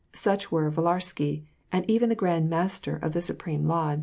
[0.13, 3.99] Such were VUlarskjr, and even the Gi and Master of the Supreme Lodge.